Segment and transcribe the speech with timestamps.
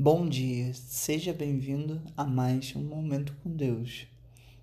[0.00, 4.06] Bom dia, seja bem-vindo a mais um Momento com Deus.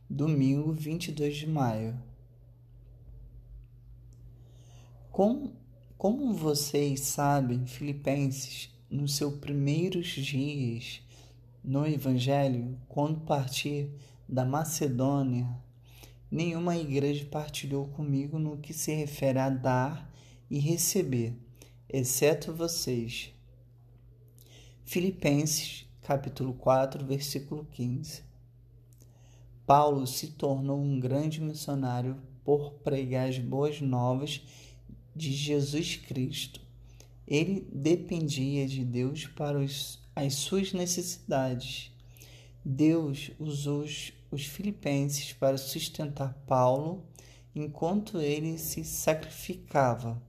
[0.10, 2.02] Domingo 22 de maio.
[5.12, 5.52] Com,
[5.98, 11.02] como vocês sabem, Filipenses, nos seus primeiros dias
[11.62, 13.92] no Evangelho, quando partir
[14.30, 15.50] da Macedônia,
[16.32, 20.10] nenhuma igreja partilhou comigo no que se refere a dar
[20.50, 21.38] e receber,
[21.90, 23.35] exceto vocês
[24.88, 28.22] Filipenses, capítulo 4, versículo 15.
[29.66, 34.44] Paulo se tornou um grande missionário por pregar as boas novas
[35.14, 36.62] de Jesus Cristo.
[37.28, 41.92] Ele dependia de Deus para os, as suas necessidades.
[42.64, 47.04] Deus usou os, os filipenses para sustentar Paulo
[47.56, 50.22] enquanto ele se sacrificava.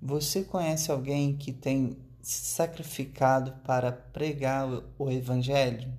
[0.00, 4.66] Você conhece alguém que tem sacrificado para pregar
[4.98, 5.92] o Evangelho,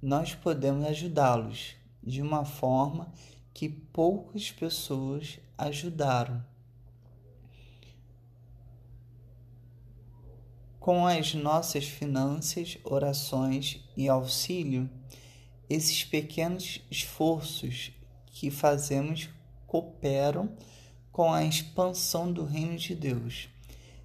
[0.00, 3.12] nós podemos ajudá-los de uma forma
[3.54, 6.44] que poucas pessoas ajudaram.
[10.80, 14.90] Com as nossas finanças, orações e auxílio,
[15.70, 17.92] esses pequenos esforços
[18.26, 19.28] que fazemos
[19.66, 20.56] cooperam
[21.12, 23.48] com a expansão do reino de Deus.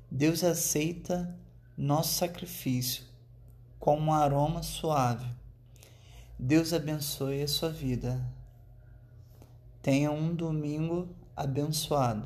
[0.09, 1.37] Deus aceita
[1.77, 3.03] nosso sacrifício
[3.77, 5.29] com um aroma suave.
[6.39, 8.25] Deus abençoe a sua vida.
[9.81, 12.25] Tenha um domingo abençoado.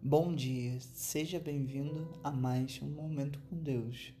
[0.00, 4.14] Bom dia, seja bem-vindo a mais um Momento com Deus.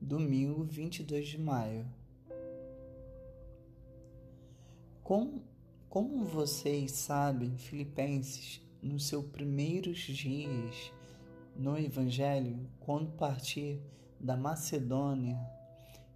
[0.00, 1.86] Domingo 22 de maio.
[5.04, 5.40] Com
[5.94, 10.92] como vocês sabem, Filipenses, nos seus primeiros dias
[11.54, 13.80] no Evangelho, quando partir
[14.18, 15.38] da Macedônia,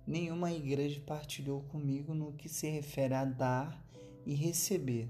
[0.05, 3.81] nenhuma igreja partilhou comigo no que se refere a dar
[4.27, 5.09] e receber,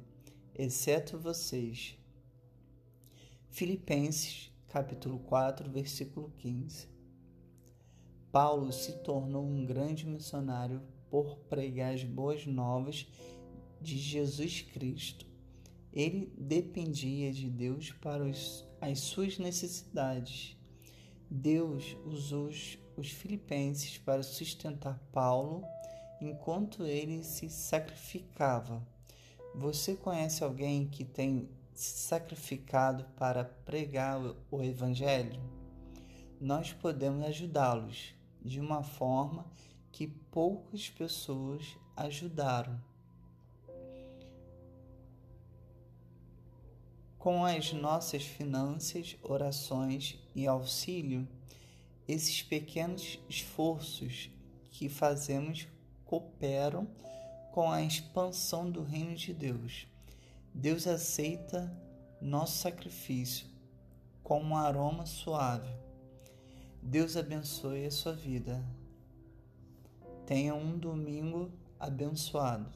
[0.55, 1.97] exceto vocês.
[3.49, 6.87] Filipenses, capítulo 4, versículo 15.
[8.31, 13.07] Paulo se tornou um grande missionário por pregar as boas novas
[13.81, 15.27] de Jesus Cristo.
[15.93, 20.57] Ele dependia de Deus para os, as suas necessidades.
[21.31, 25.63] Deus usou os, os filipenses para sustentar Paulo
[26.21, 28.87] enquanto ele se sacrificava.
[29.55, 35.41] Você conhece alguém que tem se sacrificado para pregar o Evangelho?
[36.41, 39.47] Nós podemos ajudá-los de uma forma
[39.91, 42.81] que poucas pessoas ajudaram.
[47.19, 51.27] Com as nossas finanças, orações e auxílio,
[52.07, 54.31] esses pequenos esforços
[54.71, 55.67] que fazemos
[56.05, 56.87] cooperam
[57.53, 59.89] com a expansão do reino de Deus.
[60.55, 61.77] Deus aceita
[62.21, 63.47] nosso sacrifício
[64.23, 65.75] com um aroma suave.
[66.81, 68.65] Deus abençoe a sua vida.
[70.25, 71.51] Tenha um domingo
[71.81, 72.71] abençoado.